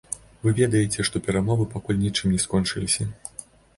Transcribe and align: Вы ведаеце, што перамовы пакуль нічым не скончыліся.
Вы 0.45 0.53
ведаеце, 0.59 1.03
што 1.09 1.21
перамовы 1.29 1.67
пакуль 1.75 1.99
нічым 2.07 2.27
не 2.37 2.41
скончыліся. 2.47 3.07